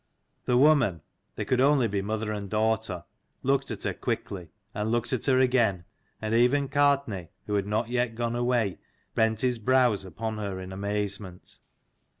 The 0.45 0.57
woman 0.57 1.03
they 1.35 1.45
could 1.45 1.61
only 1.61 1.87
be 1.87 2.01
mother 2.01 2.31
and 2.31 2.49
daughter 2.49 3.05
looked 3.43 3.69
at 3.69 3.83
her 3.83 3.93
quickly; 3.93 4.49
and 4.73 4.89
looked 4.91 5.13
at 5.13 5.27
her 5.27 5.37
again: 5.37 5.85
and 6.19 6.33
even 6.33 6.67
Gartnaidh, 6.69 7.29
who 7.45 7.53
had 7.53 7.67
not 7.67 7.87
yet 7.89 8.15
gone 8.15 8.35
away, 8.35 8.79
bent 9.13 9.41
his 9.41 9.59
brows 9.59 10.03
upon 10.03 10.39
her 10.39 10.59
in 10.59 10.71
amazement. 10.71 11.59